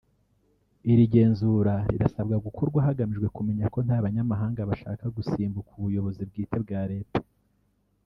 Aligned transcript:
Iri 0.91 1.05
genzura 1.13 1.73
rirasabwa 1.91 2.35
gukorwa 2.45 2.79
hagamijwe 2.87 3.27
kumenya 3.35 3.65
ko 3.73 3.79
nta 3.85 3.97
banyamahanga 4.05 4.61
bashaka 4.69 5.05
gusimbuka 5.17 5.71
ubuyobozi 5.79 6.21
bwite 6.29 6.57
bwa 6.63 6.81
leta 6.91 7.19